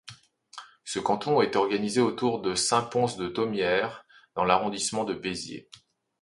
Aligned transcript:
Ce 0.83 0.97
canton 0.97 1.43
est 1.43 1.55
organisé 1.55 2.01
autour 2.01 2.41
de 2.41 2.55
Saint-Pons-de-Thomières 2.55 4.03
dans 4.33 4.45
l'arrondissement 4.45 5.03
de 5.03 5.13
Béziers. 5.13 5.69